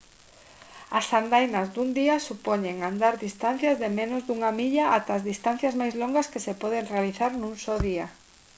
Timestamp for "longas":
6.01-6.29